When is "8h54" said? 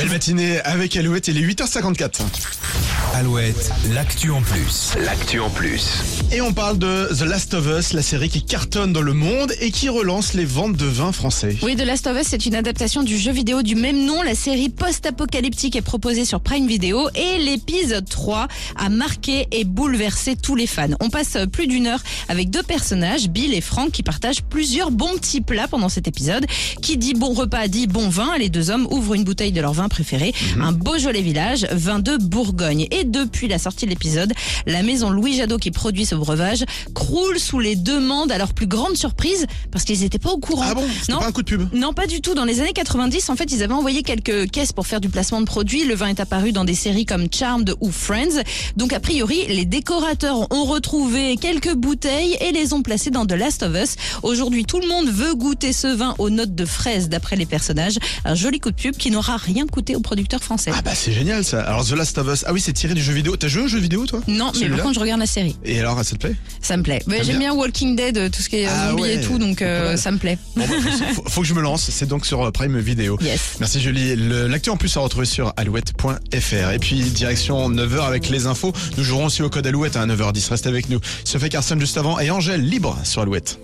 1.46-2.89